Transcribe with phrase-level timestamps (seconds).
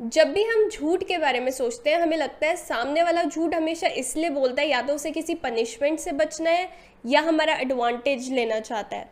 [0.00, 3.54] जब भी हम झूठ के बारे में सोचते हैं, हमें लगता है सामने वाला झूठ
[3.54, 6.68] हमेशा इसलिए बोलता है या तो उसे किसी पनिशमेंट से बचना है
[7.06, 9.08] या हमारा एडवांटेज लेना चाहता है।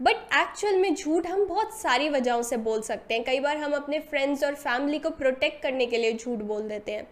[0.00, 3.72] बट एक्चुअल में झूठ हम बहुत सारी वजहों से बोल सकते हैं। कई बार हम
[3.72, 7.06] अपने फ्रेंड्स और फैमिली को प्रोटेक्ट करने के लिए झूठ बोल देते हैं।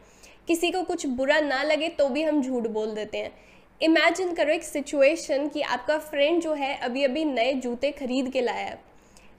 [0.49, 3.33] किसी को कुछ बुरा ना लगे तो भी हम झूठ बोल देते हैं।
[3.81, 8.41] इमेजिन करो एक सिचुएशन कि आपका फ्रेंड जो है अभी अभी नए जूते खरीद के
[8.41, 8.88] लाया है।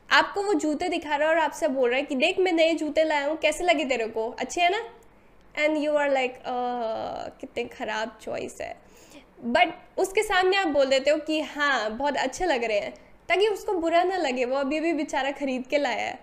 [0.10, 2.74] आपको वो जूते दिखा रहा है और आपसे बोल रहा है कि देख, मैं नए
[2.74, 4.30] जूते लाया हूँ, कैसे लगे तेरे को?
[4.30, 4.84] अच्छे है ना?
[5.56, 6.40] एंड यू आर लाइक
[7.42, 8.76] कितने ख़राब चॉइस है।
[9.46, 12.94] बट उसके सामने आप बोल देते हो कि हाँ बहुत अच्छे लग रहे हैं,
[13.30, 16.20] ताकि उसको बुरा ना लगे, वो अभी अभी बेचारा खरीद के लाया है।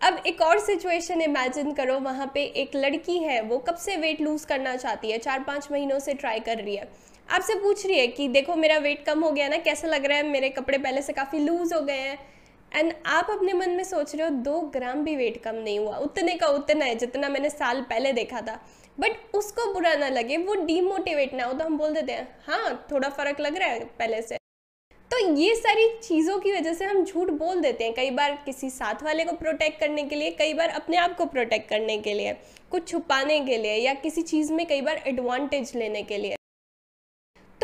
[0.00, 4.20] अब एक और सिचुएशन इमेजिन करो, वहाँ पे एक लड़की है, वो कब से वेट
[4.20, 5.18] लूज़ करना चाहती है?
[5.18, 6.88] चार पाँच महीनों से ट्राई कर रही है।
[7.28, 10.18] आपसे पूछ रही है कि, देखो, मेरा वेट कम हो गया ना, कैसा लग रहा
[10.18, 10.28] है?
[10.28, 12.18] मेरे कपड़े पहले से काफ़ी लूज़ हो गए हैं
[12.74, 15.96] एंड आप अपने मन में सोच रहे हो, दो ग्राम भी वेट कम नहीं हुआ।
[15.98, 18.60] उतने का उतना है, जितना मैंने साल पहले देखा था।
[18.98, 22.86] बट उसको बुरा ना लगे, वो डीमोटिवेट ना हो तो हम बोल देते हैं हाँ
[22.90, 24.36] थोड़ा फ़र्क लग रहा है पहले से।
[25.10, 28.70] तो ये सारी चीज़ों की वजह से हम झूठ बोल देते हैं, कई बार किसी
[28.70, 32.14] साथ वाले को प्रोटेक्ट करने के लिए, कई बार अपने आप को प्रोटेक्ट करने के
[32.14, 32.32] लिए,
[32.70, 36.36] कुछ छुपाने के लिए या किसी चीज़ में कई बार एडवांटेज लेने के लिए।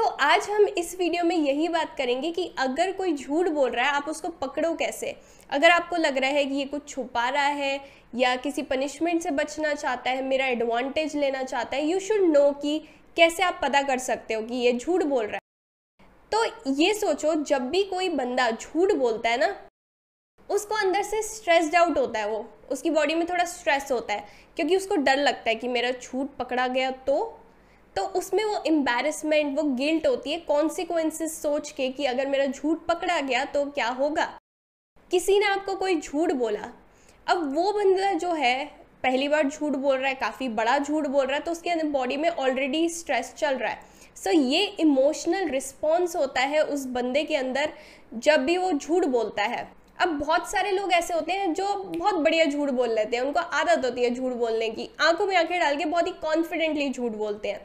[0.00, 3.84] तो आज हम इस वीडियो में यही बात करेंगे कि अगर कोई झूठ बोल रहा
[3.84, 5.14] है, आप उसको पकड़ो कैसे?
[5.50, 7.80] अगर आपको लग रहा है कि ये कुछ छुपा रहा है
[8.14, 12.50] या किसी पनिशमेंट से बचना चाहता है, मेरा एडवांटेज लेना चाहता है यू शुड नो
[12.52, 12.78] कि
[13.16, 17.34] कैसे आप पता कर सकते हो कि ये झूठ बोल रहा है। तो ये सोचो,
[17.34, 19.54] जब भी कोई बंदा झूठ बोलता है ना,
[20.48, 24.24] उसको अंदर से स्ट्रेस्ड आउट होता है वो। उसकी बॉडी में थोड़ा स्ट्रेस होता है,
[24.56, 27.36] क्योंकि उसको डर लगता है कि मेरा झूठ पकड़ा गया तो
[27.96, 32.84] तो उसमें वो एम्बेरसमेंट वो गिल्ट होती है कॉन्सिक्वेंसेस सोच के कि अगर मेरा झूठ
[32.88, 34.24] पकड़ा गया तो क्या होगा?
[35.10, 36.72] किसी ने आपको कोई झूठ बोला?
[37.26, 38.64] अब वो बंदा जो है
[39.02, 42.16] पहली बार झूठ बोल रहा है काफ़ी बड़ा झूठ बोल रहा है तो उसके बॉडी
[42.16, 43.78] में ऑलरेडी स्ट्रेस चल रहा है।
[44.16, 47.72] सो so, ये इमोशनल रिस्पॉन्स होता है उस बंदे के अंदर
[48.14, 49.68] जब भी वो झूठ बोलता है।
[49.98, 53.40] अब बहुत सारे लोग ऐसे होते हैं जो बहुत बढ़िया झूठ बोल लेते हैं। उनको
[53.40, 57.12] आदत होती है झूठ बोलने की। आँखों में आँखें डाल के बहुत ही कॉन्फिडेंटली झूठ
[57.12, 57.60] बोलते हैं।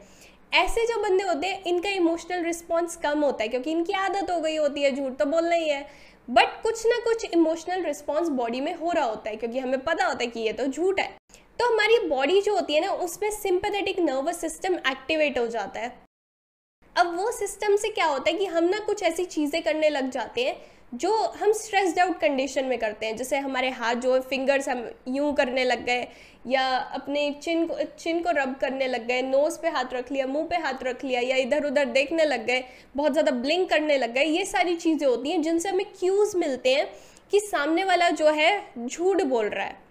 [0.52, 4.40] ऐसे जो बंदे होते हैं, इनका इमोशनल रिस्पॉन्स कम होता है, क्योंकि इनकी आदत हो
[4.40, 5.86] गई होती है, झूठ तो बोलना ही है।
[6.28, 10.06] बट कुछ ना कुछ इमोशनल रिस्पॉन्स बॉडी में हो रहा होता है, क्योंकि हमें पता
[10.06, 11.08] होता है कि ये तो झूठ है।
[11.58, 16.05] तो हमारी बॉडी जो होती है ना, उसमें सिंपथेटिक नर्वस सिस्टम एक्टिवेट हो जाता है।
[16.96, 20.10] अब वो सिस्टम से क्या होता है कि हम ना कुछ ऐसी चीज़ें करने लग
[20.10, 20.56] जाते हैं
[20.94, 25.32] जो हम स्ट्रेस्ड आउट कंडीशन में करते हैं। जैसे हमारे हाथ जो फिंगर्स हम यूँ
[25.34, 26.06] करने लग गए,
[26.46, 30.26] या अपने चिन को चिन को रब करने लग गए नोज़ पे हाथ रख लिया,
[30.26, 32.64] मुँह पे हाथ रख लिया, या इधर उधर देखने लग गए,
[32.96, 36.74] बहुत ज़्यादा ब्लिंक करने लग गए, ये सारी चीज़ें होती हैं जिनसे हमें क्यूज़ मिलते
[36.74, 36.86] हैं
[37.32, 39.84] कि सामने वाला जो है, झूठ बोल रहा है।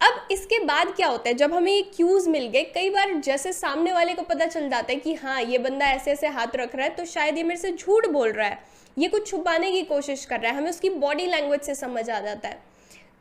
[0.00, 1.34] अब इसके बाद क्या होता है?
[1.34, 4.92] जब हमें ये क्यूज़ मिल गए, कई बार जैसे सामने वाले को पता चल जाता
[4.92, 7.60] है कि हाँ ये बंदा ऐसे ऐसे हाथ रख रहा है तो शायद ये मेरे
[7.60, 8.58] से झूठ बोल रहा है।
[8.98, 12.20] ये कुछ छुपाने की कोशिश कर रहा है। हमें उसकी बॉडी लैंग्वेज से समझ आ
[12.20, 12.62] जाता है।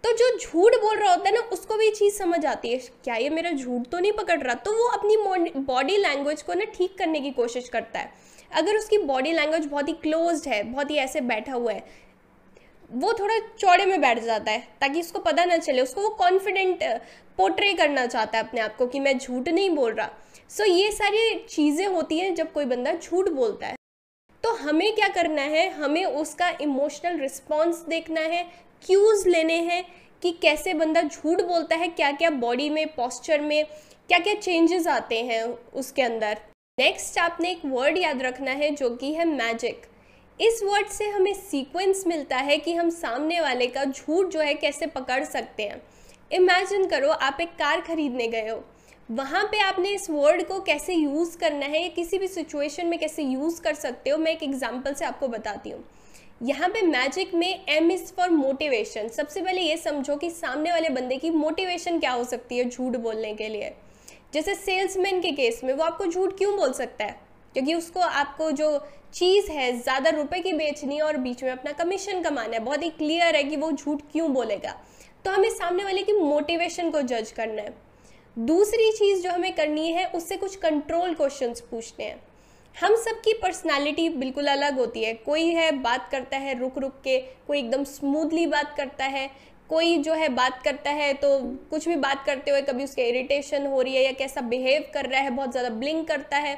[0.03, 3.16] तो जो झूठ बोल रहा होता है ना, उसको भी चीज़ समझ आती है। क्या
[3.16, 4.53] ये मेरा झूठ तो नहीं पकड़ रहा?
[4.55, 5.17] तो वो अपनी
[5.57, 8.11] बॉडी लैंग्वेज को ना ठीक करने की कोशिश करता है।
[8.51, 11.84] अगर उसकी बॉडी लैंग्वेज बहुत ही क्लोज है, बहुत ही ऐसे बैठा हुआ है
[12.92, 16.84] वो थोड़ा चौड़े में बैठ जाता है ताकि उसको पता ना चले। उसको वो कॉन्फिडेंट
[17.38, 20.10] पोर्ट्रे करना चाहता है अपने आप को कि मैं झूठ नहीं बोल रहा।
[20.50, 23.76] सो so, ये सारी चीज़ें होती हैं जब कोई बंदा झूठ बोलता है।
[24.44, 25.70] तो हमें क्या करना है?
[25.74, 28.44] हमें उसका इमोशनल रिस्पॉन्स देखना है
[28.86, 29.84] क्यूज़ लेने हैं
[30.22, 33.66] कि कैसे बंदा झूठ बोलता है क्या क्या बॉडी में पॉस्चर में
[34.10, 36.38] क्या क्या चेंजेस आते हैं उसके अंदर।
[36.78, 39.86] नेक्स्ट आपने एक वर्ड याद रखना है जो कि है मैजिक
[40.40, 44.54] इस वर्ड से हमें सीक्वेंस मिलता है कि हम सामने वाले का झूठ जो है
[44.54, 45.82] कैसे पकड़ सकते हैं।
[46.32, 48.64] इमेजिन करो, आप एक कार खरीदने गए हो।
[49.12, 53.00] वहाँ पे आपने इस वर्ड को कैसे यूज़ करना है, या किसी भी सिचुएशन में
[53.00, 55.84] कैसे यूज़ कर सकते हो, मैं एक एग्जांपल से आपको बताती हूँ।
[56.44, 60.90] यहाँ पे मैजिक में एम इज़ फॉर मोटिवेशन सबसे पहले ये समझो कि सामने वाले
[60.90, 63.74] बंदे की मोटिवेशन क्या हो सकती है झूठ बोलने के लिए।
[64.34, 67.22] जैसे सेल्समैन के केस में, वो आपको झूठ क्यों बोल सकता है?
[67.53, 68.78] क्योंकि उसको आपको जो
[69.14, 72.84] चीज़ है, ज़्यादा रुपए की बेचनी है और बीच में अपना कमीशन कमाना है। बहुत
[72.84, 74.76] ही क्लियर है कि वो झूठ क्यों बोलेगा।
[75.26, 77.73] तो हमें सामने वाले की मोटिवेशन को जज करना है।
[78.38, 82.22] दूसरी चीज़ जो हमें करनी है, उससे कुछ कंट्रोल क्वेश्चंस पूछने हैं।
[82.76, 87.17] हम सबकी पर्सनालिटी बिल्कुल अलग होती है। कोई है, बात करता है रुक रुक के,
[87.47, 89.29] कोई एकदम स्मूथली बात करता है,
[89.70, 91.38] कोई जो है बात करता है तो
[91.70, 95.05] कुछ भी बात करते हुए कभी उसके इरिटेशन हो रही है या कैसा बिहेव कर
[95.05, 96.58] रहा है, बहुत ज़्यादा ब्लिंक करता है।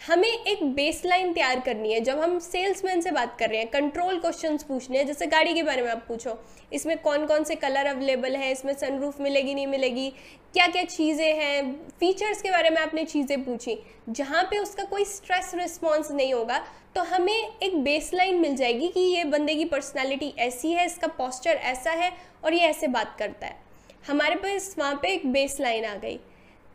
[0.00, 4.18] हमें एक बेसलाइन तैयार करनी है। जब हम सेल्समैन से बात कर रहे हैं कंट्रोल
[4.20, 6.38] क्वेश्चंस पूछने हैं, जैसे गाड़ी के बारे में आप पूछो,
[6.72, 10.08] इसमें कौन कौन से कलर अवेलेबल है, इसमें सनरूफ मिलेगी, नहीं मिलेगी
[10.54, 13.78] क्या क्या चीज़ें हैं फीचर्स के बारे में आपने चीज़ें पूछी,
[14.10, 16.64] जहाँ पे उसका कोई स्ट्रेस रिस्पॉन्स नहीं होगा
[16.94, 21.50] तो हमें एक बेसलाइन मिल जाएगी कि ये बंदे की पर्सनैलिटी ऐसी है, इसका पॉस्चर
[21.50, 22.12] ऐसा है
[22.44, 23.64] और ये ऐसे बात करता है।
[24.06, 26.18] हमारे पास वहाँ पे एक बेसलाइन आ गई।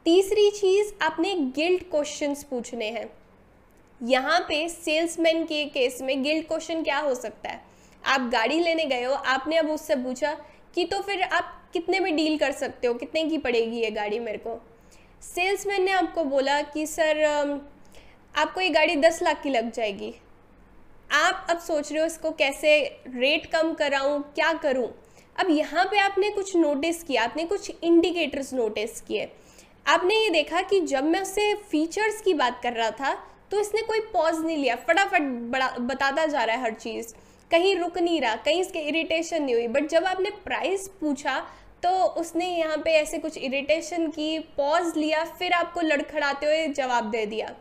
[0.06, 3.10] तीसरी चीज़ आपने गिल्ट क्वेश्चंस पूछने हैं।
[4.02, 7.62] यहाँ पे सेल्समैन के केस में गिल्ट क्वेश्चन क्या हो सकता है?
[8.06, 10.32] आप गाड़ी लेने गए हो, आपने अब उससे पूछा
[10.76, 12.94] कि तो फिर आप कितने में डील कर सकते हो?
[12.94, 14.58] कितने की पड़ेगी ये गाड़ी मेरे को?
[15.24, 17.24] सेल्समैन ने आपको बोला कि, सर
[18.36, 20.14] आपको ये गाड़ी दस लाख की लग जाएगी।
[21.12, 24.88] आप अब सोच रहे हो इसको कैसे रेट कम कराऊं, क्या करूँ?
[25.36, 29.32] अब यहाँ पे आपने कुछ नोटिस किया, आपने कुछ इंडिकेटर्स नोटिस किए।
[29.86, 33.14] आपने ये देखा कि जब मैं उससे फीचर्स की बात कर रहा था
[33.52, 37.14] तो इसने कोई पॉज नहीं लिया। फटाफट बड़ा, बताता जा रहा है हर चीज़।
[37.52, 41.40] कहीं रुक नहीं रहा, कहीं इसके इरिटेशन नहीं हुई। बट जब आपने प्राइस पूछा
[41.84, 47.10] तो उसने यहाँ पे ऐसे कुछ इरिटेशन की पॉज लिया, फिर आपको लड़खड़ाते हुए जवाब
[47.12, 47.54] दे दिया।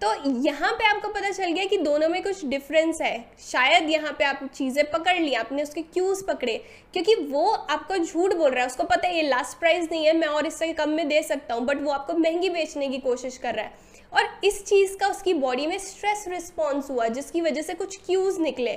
[0.00, 0.12] तो
[0.42, 4.24] यहाँ पे आपको पता चल गया कि दोनों में कुछ डिफरेंस है। शायद यहाँ पे
[4.24, 6.56] आप चीज़ें पकड़ ली, आपने उसके क्यूज़ पकड़े,
[6.92, 10.16] क्योंकि वो आपको झूठ बोल रहा है। उसको पता है, ये लास्ट प्राइस नहीं है,
[10.16, 13.38] मैं और इससे कम में दे सकता हूँ बट वो आपको महँगी बेचने की कोशिश
[13.38, 17.62] कर रहा है। और इस चीज़ का उसकी बॉडी में स्ट्रेस रिस्पॉन्स हुआ, जिसकी वजह
[17.62, 18.72] से कुछ क्यूज़ निकले।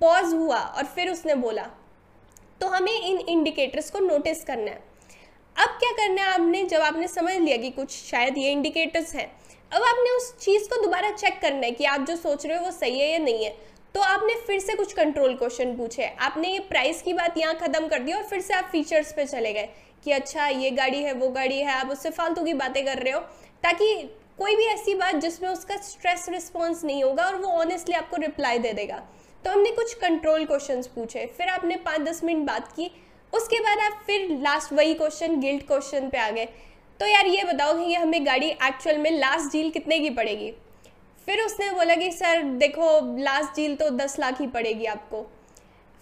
[0.00, 1.70] पॉज हुआ और फिर उसने बोला
[2.60, 4.84] तो हमें इन इंडिकेटर्स को नोटिस करना है।
[5.56, 6.28] अब क्या करना है?
[6.30, 9.30] आपने, जब आपने समझ लिया कि कुछ, शायद ये इंडिकेटर्स हैं
[9.72, 12.64] अब आपने उस चीज़ को दोबारा चेक करना है कि आप जो सोच रहे हो
[12.64, 13.50] वो सही है या नहीं है।
[13.94, 17.88] तो आपने फिर से कुछ कंट्रोल क्वेश्चन पूछे आपने ये प्राइस की बात यहाँ ख़त्म
[17.88, 19.68] कर दी और फिर से आप फीचर्स पे चले गए
[20.04, 23.12] कि अच्छा ये गाड़ी है, वो गाड़ी है, आप उससे फालतू की बातें कर रहे
[23.12, 23.20] हो।
[23.62, 23.94] ताकि
[24.38, 28.58] कोई भी ऐसी बात जिसमें उसका स्ट्रेस रिस्पॉन्स नहीं होगा और वो ऑनेस्टली आपको रिप्लाई
[28.58, 29.02] दे देगा।
[29.44, 32.90] तो हमने कुछ कंट्रोल क्वेश्चन पूछे। फिर आपने पाँच दस मिनट बात की।
[33.32, 36.48] उसके बाद आप फिर लास्ट वही क्वेश्चन गिल्ट क्वेश्चन पे आ गए।
[37.00, 40.50] तो यार ये बताओ कि हमें गाड़ी एक्चुअल में लास्ट डील कितने की पड़ेगी?
[41.28, 45.26] फिर उसने बोला कि, सर, देखो लास्ट डील तो दस लाख ही पड़ेगी आपको।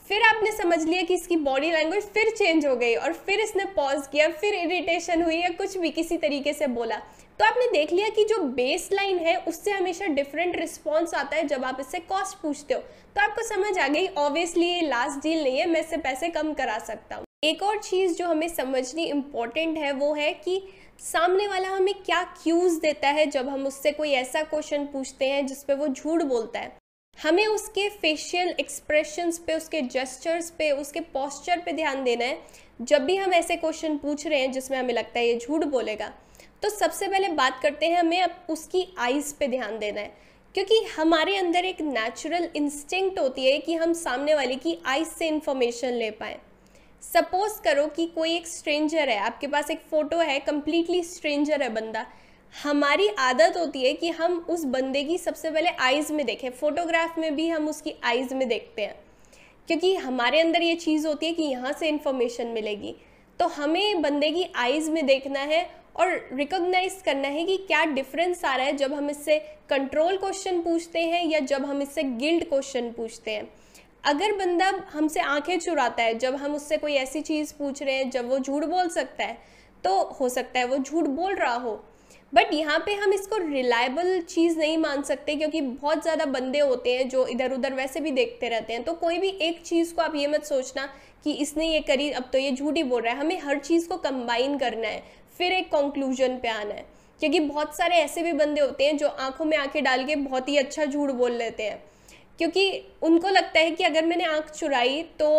[0.02, 3.64] फिर आपने समझ लिया कि इसकी बॉडी लैंग्वेज फिर चेंज हो गई और फिर इसने
[3.76, 6.96] पॉज किया, फिर इरिटेशन हुई या कुछ भी किसी तरीके से बोला।
[7.40, 11.46] तो आपने देख लिया कि जो बेस लाइन है, उससे हमेशा डिफरेंट रिस्पॉन्स आता है
[11.48, 15.42] जब आप इससे कॉस्ट पूछते हो। तो आपको समझ आ गई ऑब्वियसली ये लास्ट डील
[15.42, 19.04] नहीं है, मैं इससे पैसे कम करा सकता हूँ। एक और चीज़ जो हमें समझनी
[19.04, 20.62] इंपॉर्टेंट है, वो है कि
[20.98, 25.46] सामने वाला हमें क्या क्यूज़ देता है जब हम उससे कोई ऐसा क्वेश्चन पूछते हैं
[25.46, 26.72] जिस पे वो झूठ बोलता है।
[27.18, 32.38] हमें उसके फेशियल एक्सप्रेशंस पे, उसके जेस्चर्स पे, उसके पॉस्चर पे ध्यान देना है।
[32.82, 36.12] जब भी हम ऐसे क्वेश्चन पूछ रहे हैं जिसमें हमें लगता है ये झूठ बोलेगा
[36.62, 40.12] तो सबसे पहले बात करते हैं हमें अब उसकी आइज़ पे ध्यान देना है।
[40.54, 45.28] क्योंकि हमारे अंदर एक नेचुरल इंस्टिंक्ट होती है कि हम सामने वाले की आइज़ से
[45.28, 46.36] इंफॉर्मेशन ले पाएँ।
[47.04, 51.68] सपोज़ करो कि कोई एक स्ट्रेंजर है, आपके पास एक फ़ोटो है कम्प्लीटली स्ट्रेंजर है
[51.68, 52.06] बंदा।
[52.54, 57.18] हमारी आदत होती है कि हम उस बंदे की सबसे पहले आइज़ में देखें। फोटोग्राफ
[57.18, 58.94] में भी हम उसकी आइज़ में देखते हैं।
[59.68, 62.94] क्योंकि हमारे अंदर ये चीज़ होती है कि यहाँ से इन्फॉर्मेशन मिलेगी।
[63.40, 68.44] तो हमें बंदे की आइज़ में देखना है और रिकोगनाइज करना है कि क्या डिफरेंस
[68.44, 69.38] आ रहा है जब हम इससे
[69.70, 73.48] कंट्रोल क्वेश्चन पूछते हैं या जब हम इससे गिल्ड क्वेश्चन पूछते हैं।
[74.04, 78.10] अगर बंदा हमसे आँखें चुराता है, जब हम उससे कोई ऐसी चीज़ पूछ रहे हैं,
[78.10, 79.38] जब वो झूठ बोल सकता है
[79.84, 81.72] तो हो सकता है वो झूठ बोल रहा हो।
[82.32, 86.96] बट यहाँ पे हम इसको रिलायबल चीज़ नहीं मान सकते, क्योंकि बहुत ज़्यादा बंदे होते
[86.96, 90.02] हैं जो इधर उधर वैसे भी देखते रहते हैं। तो कोई भी एक चीज़ को
[90.02, 90.86] आप ये मत सोचना
[91.24, 93.88] कि इसने ये करी, अब तो ये झूठ ही बोल रहा है। हमें हर चीज़
[93.88, 95.02] को कंबाइन करना है,
[95.38, 96.86] फिर एक कंक्लूजन पे आना है।
[97.20, 100.48] क्योंकि बहुत सारे ऐसे भी बंदे होते हैं जो आँखों में आँखें डाल के बहुत
[100.48, 101.82] ही अच्छा झूठ बोल लेते हैं।
[102.38, 105.30] क्योंकि उनको लगता है कि अगर मैंने आँख चुराई तो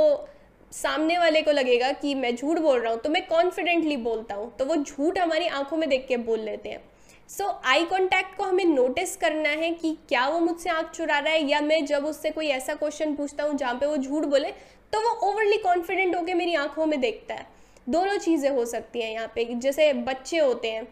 [0.71, 4.51] सामने वाले को लगेगा कि मैं झूठ बोल रहा हूँ तो मैं कॉन्फिडेंटली बोलता हूँ।
[4.57, 6.83] तो वो झूठ हमारी आँखों में देख के बोल लेते हैं।
[7.29, 11.33] सो आई कॉन्टैक्ट को हमें नोटिस करना है कि क्या वो मुझसे आँख चुरा रहा
[11.33, 14.51] है, या मैं जब उससे कोई ऐसा क्वेश्चन पूछता हूँ जहाँ पे वो झूठ बोले
[14.93, 17.47] तो वो ओवरली कॉन्फिडेंट होकर मेरी आँखों में देखता है।
[17.87, 20.87] दोनों चीज़ें हो सकती हैं यहाँ पे। जैसे बच्चे होते हैं,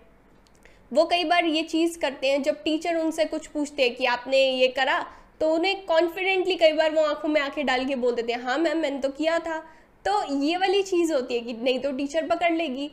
[0.91, 4.37] वो कई बार ये चीज़ करते हैं, जब टीचर उनसे कुछ पूछते हैं कि आपने
[4.37, 5.05] ये करा
[5.41, 8.57] तो उन्हें कॉन्फिडेंटली कई बार वो आँखों में आँखें डाल के बोल देते हैं हाँ
[8.57, 9.59] मैम, मैंने तो किया था।
[10.05, 12.87] तो ये वाली चीज़ होती है कि नहीं तो टीचर पकड़ लेगी।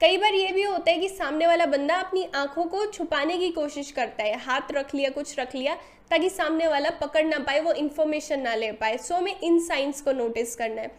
[0.00, 3.50] कई बार ये भी होता है कि सामने वाला बंदा अपनी आँखों को छुपाने की
[3.50, 5.74] कोशिश करता है, हाथ रख लिया, कुछ रख लिया,
[6.10, 10.00] ताकि सामने वाला पकड़ ना पाए, वो इन्फॉर्मेशन ना ले पाए। सो हमें इन साइंस
[10.00, 10.90] को नोटिस करना है।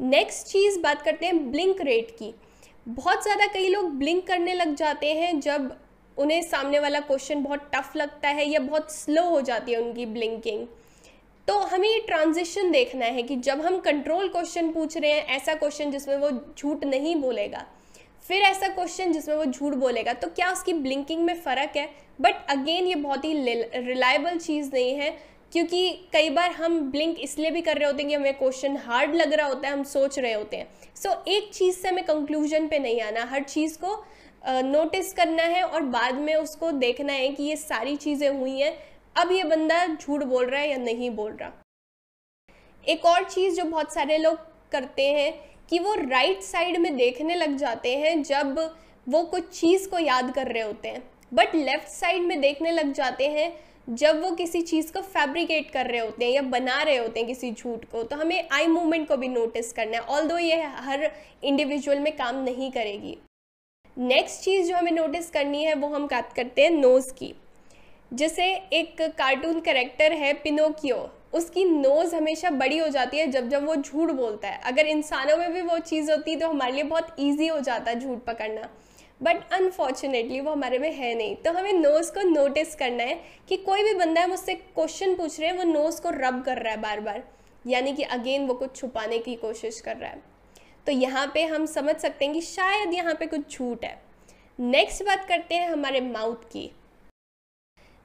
[0.00, 2.32] नेक्स्ट चीज़ बात करते हैं ब्लिंक रेट की।
[2.86, 5.70] बहुत ज़्यादा कई लोग ब्लिंक करने लग जाते हैं जब
[6.18, 10.06] उन्हें सामने वाला क्वेश्चन बहुत टफ लगता है या बहुत स्लो हो जाती है उनकी
[10.06, 10.66] ब्लिंकिंग
[11.48, 15.54] तो हमें ये ट्रांजिशन देखना है कि जब हम कंट्रोल क्वेश्चन पूछ रहे हैं ऐसा
[15.54, 17.66] क्वेश्चन जिसमें वो झूठ नहीं बोलेगा
[18.28, 21.90] फिर ऐसा क्वेश्चन जिसमें वो झूठ बोलेगा तो क्या उसकी ब्लिंकिंग में फ़र्क है?
[22.20, 23.32] बट अगेन ये बहुत ही
[23.74, 25.10] रिलायबल चीज़ नहीं है
[25.52, 29.14] क्योंकि कई बार हम ब्लिंक इसलिए भी कर रहे होते हैं कि हमें क्वेश्चन हार्ड
[29.14, 30.66] लग रहा होता है हम सोच रहे होते हैं.
[30.96, 34.04] सो so, एक चीज़ से हमें कंक्लूजन पे नहीं आना हर चीज़ को
[34.46, 38.76] नोटिस करना है और बाद में उसको देखना है कि ये सारी चीज़ें हुई हैं।
[39.16, 41.52] अब ये बंदा झूठ बोल रहा है या नहीं बोल रहा?
[42.84, 44.38] एक और चीज़ जो बहुत सारे लोग
[44.72, 45.32] करते हैं
[45.70, 48.58] कि वो राइट साइड में देखने लग जाते हैं जब
[49.06, 52.92] वो कुछ चीज़ को याद कर रहे होते हैं। बट लेफ़्ट साइड में देखने लग
[52.92, 53.52] जाते हैं
[53.88, 57.26] जब वो किसी चीज़ को फैब्रिकेट कर रहे होते हैं या बना रहे होते हैं
[57.28, 60.62] किसी झूठ को। तो हमें आई मूवमेंट को भी नोटिस करना है ऑल दो ये
[60.62, 61.10] हर
[61.44, 63.16] इंडिविजुअल में काम नहीं करेगी।
[63.96, 67.34] नेक्स्ट चीज़ जो हमें नोटिस करनी है, वो हम बात करते हैं नोज़ की।
[68.12, 70.96] जैसे एक कार्टून करेक्टर है पिनोकियो
[71.34, 75.36] उसकी नोज़ हमेशा बड़ी हो जाती है जब जब वो झूठ बोलता है। अगर इंसानों
[75.36, 78.24] में भी वो चीज़ होती है तो हमारे लिए बहुत ईजी हो जाता है झूठ
[78.24, 78.68] पकड़ना।
[79.22, 83.56] बट अनफॉर्चुनेटली वो हमारे में है नहीं। तो हमें नोज़ को नोटिस करना है कि
[83.56, 86.72] कोई भी बंदा है मुझसे क्वेश्चन पूछ रहे हैं, वो नोज़ को रब कर रहा
[86.72, 87.22] है बार बार।
[87.66, 90.33] यानी कि अगेन वो कुछ छुपाने की कोशिश कर रहा है।
[90.86, 93.98] तो यहाँ पे हम समझ सकते हैं कि शायद यहाँ पे कुछ झूठ है।
[94.58, 96.70] नेक्स्ट बात करते हैं हमारे माउथ की।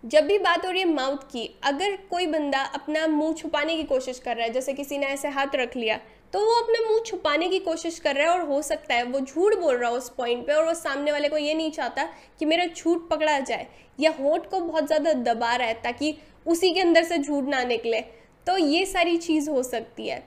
[0.03, 3.83] जब भी बात हो रही है माउथ की, अगर कोई बंदा अपना मुँह छुपाने की
[3.83, 5.99] कोशिश कर रहा है, जैसे किसी ने ऐसे हाथ रख लिया
[6.33, 9.19] तो वो अपना मुँह छुपाने की कोशिश कर रहा है और हो सकता है वो
[9.19, 12.03] झूठ बोल रहा है उस पॉइंट पे और वो सामने वाले को ये नहीं चाहता
[12.39, 13.67] कि मेरा झूठ पकड़ा जाए
[13.99, 17.63] या होठ को बहुत ज़्यादा दबा रहा है ताकि उसी के अंदर से झूठ ना
[17.63, 18.01] निकले।
[18.47, 20.23] तो ये सारी चीज़ हो सकती है।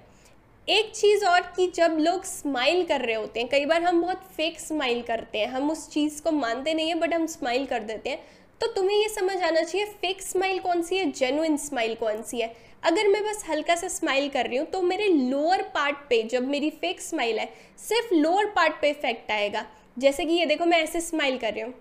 [0.68, 4.22] एक चीज़ और कि जब लोग स्माइल कर रहे होते हैं, कई बार हम बहुत
[4.36, 7.82] फेक स्माइल करते हैं, हम उस चीज़ को मानते नहीं हैं बट हम स्माइल कर
[7.82, 8.18] देते हैं।
[8.60, 12.40] तो तुम्हें ये समझ आना चाहिए फेक स्माइल कौन सी है जेनुइन स्माइल कौन सी
[12.40, 12.52] है?
[12.82, 16.48] अगर मैं बस हल्का सा स्माइल कर रही हूँ तो मेरे लोअर पार्ट पे, जब
[16.48, 19.66] मेरी फेक स्माइल है, सिर्फ़ लोअर पार्ट पे इफ़ेक्ट आएगा।
[19.98, 21.74] जैसे कि ये देखो, मैं ऐसे स्माइल कर रही हूँ।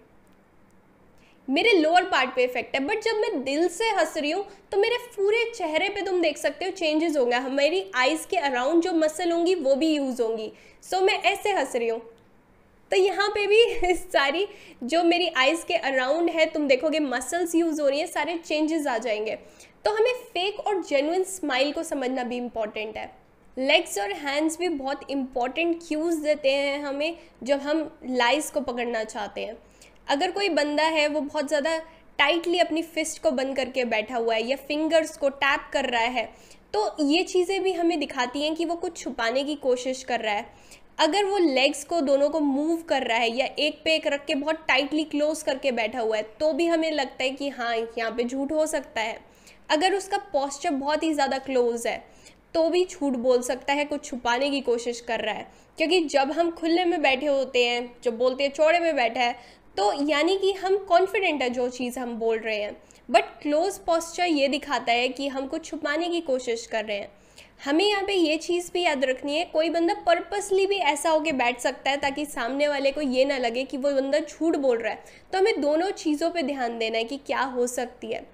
[1.51, 4.77] मेरे लोअर पार्ट पे इफ़ेक्ट है बट जब मैं दिल से हंस रही हूँ तो
[4.77, 8.91] मेरे पूरे चेहरे पे तुम देख सकते हो चेंजेस होंगे। मेरी आइज़ के अराउंड जो
[8.93, 10.51] मसल होंगी वो भी यूज़ होंगी।
[10.84, 12.00] सो so, मैं ऐसे हंस रही हूँ।
[12.91, 14.48] तो यहाँ पे भी सारी
[14.84, 18.88] जो मेरी आइज़ के अराउंड है तुम देखोगे मसल्स यूज़ हो रही हैं सारे चेंजेस
[18.88, 19.36] आ जाएँगे।
[19.86, 23.10] तो हमें फेक और जेनुइन स्माइल को समझना भी इंपॉर्टेंट है।
[23.58, 29.03] लेग्स और हैंड्स भी बहुत इंपॉर्टेंट क्यूज़ देते हैं हमें जब हम लाइज को पकड़ना
[29.03, 29.58] चाहते हैं।
[30.12, 31.77] अगर कोई बंदा है, वो बहुत ज़्यादा
[32.20, 36.01] टाइटली अपनी फिस्ट को बंद करके बैठा हुआ है या फिंगर्स को टैप कर रहा
[36.01, 36.30] है
[36.74, 40.34] तो ये चीज़ें भी हमें दिखाती हैं कि वो कुछ छुपाने की कोशिश कर रहा
[40.34, 40.46] है।
[41.00, 44.25] अगर वो लेग्स को दोनों को मूव कर रहा है या एक पे एक रख
[44.25, 47.75] के बहुत टाइटली क्लोज करके बैठा हुआ है तो भी हमें लगता है कि हाँ
[47.75, 49.20] यहाँ पे झूठ हो सकता है।
[49.70, 51.98] अगर उसका पॉस्चर बहुत ही ज़्यादा क्लोज है
[52.53, 56.32] तो भी झूठ बोल सकता है, कुछ छुपाने की कोशिश कर रहा है। क्योंकि जब
[56.32, 59.36] हम खुले में बैठे होते हैं, जब बोलते हैं, चौड़े में बैठा है
[59.78, 62.75] तो यानी कि हम कॉन्फिडेंट है जो चीज़ हम बोल रहे हैं।
[63.10, 67.12] बट क्लोज पॉस्चर ये दिखाता है कि हम कुछ छुपाने की कोशिश कर रहे हैं।
[67.66, 71.32] हमें यहाँ पे ये चीज़ भी याद रखनी है, कोई बंदा पर्पसली भी ऐसा होके
[71.32, 74.78] बैठ सकता है ताकि सामने वाले को ये ना लगे कि वो बंदा झूठ बोल
[74.78, 78.25] रहा है। तो हमें दोनों चीज़ों पे ध्यान देना है कि क्या हो सकती है।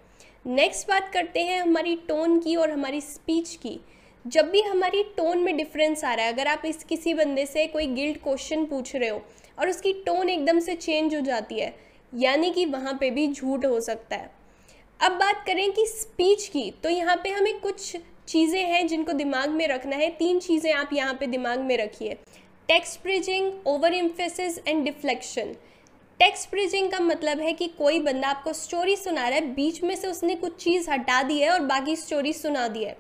[0.46, 3.80] नेक्स्ट बात करते हैं हमारी टोन की और हमारी स्पीच की।
[4.26, 7.66] जब भी हमारी टोन में डिफरेंस आ रहा है, अगर आप इस किसी बंदे से
[7.68, 9.22] कोई गिल्ड क्वेश्चन पूछ रहे हो
[9.58, 11.74] और उसकी टोन एकदम से चेंज हो जाती है,
[12.14, 14.30] यानी कि वहाँ पे भी झूठ हो सकता है।
[15.00, 17.96] अब बात करें कि स्पीच की तो यहाँ पे हमें कुछ
[18.28, 22.18] चीज़ें हैं जिनको दिमाग में रखना है। तीन चीज़ें आप यहाँ पे दिमाग में रखिए।
[22.70, 25.56] Text bridging over emphasis and deflection
[26.20, 29.96] text bridging का मतलब है कि कोई बंदा आपको स्टोरी सुना रहा है, बीच में
[29.96, 32.96] से उसने कुछ चीज़ हटा दी है और बाकी स्टोरी सुना दी है।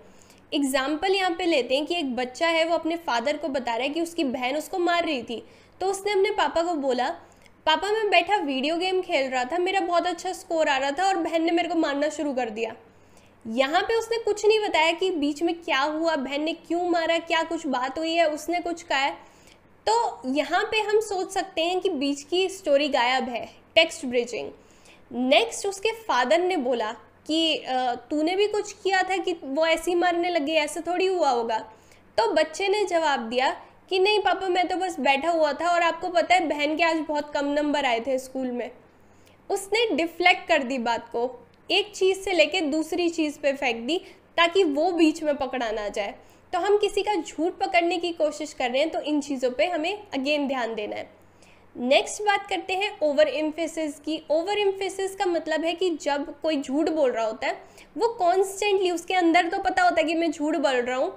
[0.52, 3.84] एग्ज़ाम्पल यहाँ पे लेते हैं कि एक बच्चा है, वो अपने फादर को बता रहा
[3.84, 5.44] है कि उसकी बहन उसको मार रही थी।
[5.82, 7.10] तो उसने अपने पापा को बोला,
[7.66, 11.08] पापा, मैं बैठा वीडियो गेम खेल रहा था, मेरा बहुत अच्छा स्कोर आ रहा था
[11.08, 12.76] और बहन ने मेरे को मारना शुरू कर दिया।
[13.46, 17.18] यहाँ पे उसने कुछ नहीं बताया कि बीच में क्या हुआ, बहन ने क्यों मारा,
[17.20, 19.16] क्या कुछ बात हुई है, उसने कुछ कहा है।
[19.88, 24.50] तो यहाँ पे हम सोच सकते हैं कि बीच की स्टोरी गायब है टेक्स्ट ब्रिजिंग
[25.12, 26.92] नेक्स्ट उसके फादर ने बोला
[27.28, 27.64] कि
[28.10, 31.58] तूने भी कुछ किया था कि वो ऐसे ही मारने लगे, ऐसे थोड़ी हुआ होगा?
[32.18, 33.50] तो बच्चे ने जवाब दिया
[33.90, 36.84] कि नहीं, पापा, मैं तो बस बैठा हुआ था और आपको पता है, बहन के
[36.84, 38.70] आज बहुत कम नंबर आए थे स्कूल में।
[39.50, 41.30] उसने डिफ्लेक्ट कर दी बात को,
[41.70, 43.98] एक चीज़ से लेके दूसरी चीज़ पे फेंक दी,
[44.38, 46.16] ताकि वो बीच में पकड़ा ना जाए।
[46.54, 49.66] तो हम किसी का झूठ पकड़ने की कोशिश कर रहे हैं तो इन चीज़ों पे
[49.66, 51.10] हमें अगेन ध्यान देना है।
[51.76, 56.62] नेक्स्ट बात करते हैं ओवर इम्फेसिस की। ओवर इम्फेसिस का मतलब है कि जब कोई
[56.62, 57.58] झूठ बोल रहा होता है,
[57.98, 61.12] वो कॉन्स्टेंटली उसके अंदर तो पता होता है कि मैं झूठ बोल रहा हूँ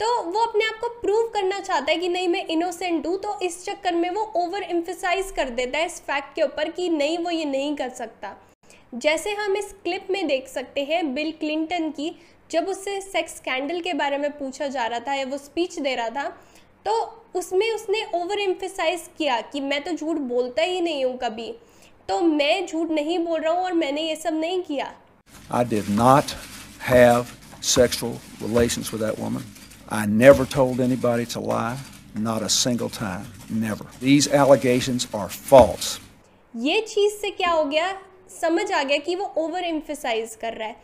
[0.00, 3.38] तो वो अपने आप को प्रूव करना चाहता है कि नहीं मैं इनोसेंट हूँ तो
[3.42, 7.18] इस चक्कर में वो ओवर एम्फिसाइज कर देता है इस फैक्ट के ऊपर कि नहीं,
[7.18, 8.34] वो ये नहीं कर सकता।
[8.94, 12.14] जैसे हम इस क्लिप में देख सकते हैं बिल क्लिंटन की,
[12.50, 15.94] जब उससे सेक्स स्कैंडल के बारे में पूछा जा रहा था या वो स्पीच दे
[15.94, 16.28] रहा था
[16.86, 16.92] तो
[17.36, 21.52] उसमें उसने ओवर एम्फेसाइज किया कि मैं तो झूठ बोलता ही नहीं हूँ कभी।
[22.08, 24.92] तो मैं झूठ नहीं बोल रहा हूँ और मैंने ये सब नहीं किया।
[25.50, 26.36] I did not
[26.80, 29.44] have sexual relations with that woman.
[29.94, 31.76] I never told anybody to lie,
[32.16, 33.84] not a single time, never.
[34.00, 35.98] These allegations are false.
[36.54, 37.92] ये चीज़ से क्या हो गया?
[38.40, 40.76] समझ आ गया कि वो ओवर एम्फेसाइज कर रहा है।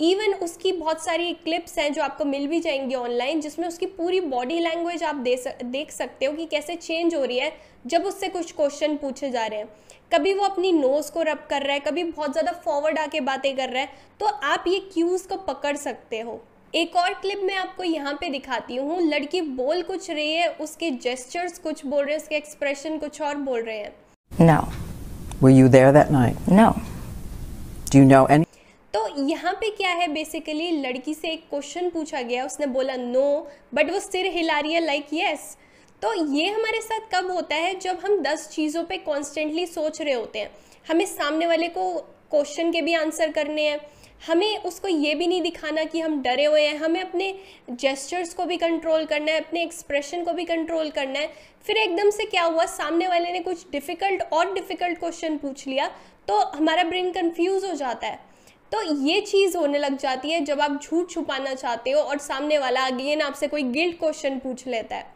[0.00, 4.20] इवन उसकी बहुत सारी क्लिप्स हैं जो आपको मिल भी जाएँगी ऑनलाइन जिसमें उसकी पूरी
[4.20, 7.52] बॉडी लैंग्वेज आप दे सक, देख सकते हो कि कैसे चेंज हो रही है
[7.86, 9.68] जब उससे कुछ क्वेश्चन पूछे जा रहे हैं।
[10.14, 13.54] कभी वो अपनी नोज़ को रब कर रहा है कभी बहुत ज़्यादा फॉरवर्ड आके बातें
[13.56, 13.88] कर रहा है
[14.20, 16.40] तो आप ये क्यूज़ को पकड़ सकते हो।
[16.76, 20.90] एक और क्लिप मैं आपको यहाँ पे दिखाती हूँ लड़की बोल कुछ रही है उसके
[21.02, 23.92] जेस्चर्स कुछ बोल रहे हैं उसके एक्सप्रेशन कुछ और बोल रहे हैं
[24.32, 24.58] No.
[25.38, 26.50] Were you there that night?
[26.50, 26.66] No.
[27.86, 28.46] Do you know any?
[28.94, 33.26] तो यहाँ पे क्या है बेसिकली लड़की से एक क्वेश्चन पूछा गया उसने बोला नो
[33.74, 35.56] बट वो सिर हिला रही है लाइक यस
[36.02, 40.14] तो ये हमारे साथ कब होता है जब हम दस चीज़ों पे कॉन्स्टेंटली सोच रहे
[40.14, 40.50] होते हैं
[40.86, 41.92] हमें सामने वाले को
[42.30, 43.78] क्वेश्चन के भी आंसर करने हैं
[44.20, 47.34] हमें उसको ये भी नहीं दिखाना कि हम डरे हुए हैं। हमें अपने
[47.70, 51.32] जेस्चर्स को भी कंट्रोल करना है, अपने एक्सप्रेशन को भी कंट्रोल करना है।
[51.66, 55.90] फिर एकदम से क्या हुआ, सामने वाले ने कुछ डिफ़िकल्ट और डिफ़िकल्ट क्वेश्चन पूछ लिया
[56.28, 58.24] तो हमारा ब्रेन कंफ्यूज हो जाता है।
[58.72, 62.58] तो ये चीज़ होने लग जाती है जब आप झूठ छुपाना चाहते हो और सामने
[62.58, 65.14] वाला अगेन आपसे कोई गिल्ट क्वेश्चन पूछ लेता है।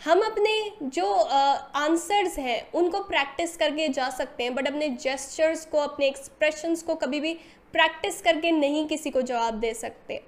[0.00, 5.78] हम अपने जो आंसर्स हैं, उनको प्रैक्टिस करके जा सकते हैं बट अपने जेस्चर्स को,
[5.78, 7.36] अपने एक्सप्रेशंस को कभी भी
[7.76, 10.20] प्रैक्टिस करके नहीं किसी को जवाब दे सकते।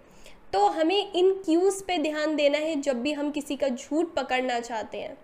[0.52, 4.58] तो हमें इन क्यूज़ पे ध्यान देना है जब भी हम किसी का झूठ पकड़ना
[4.60, 5.16] चाहते हैं।